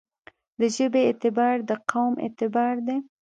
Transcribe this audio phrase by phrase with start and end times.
[0.59, 2.97] د ژبې اعتبار دقوم اعتبار دی.